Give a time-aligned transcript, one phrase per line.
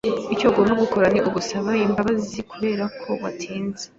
[0.33, 3.85] Icyo ugomba gukora ni ugusaba imbabazi kuberako watinze.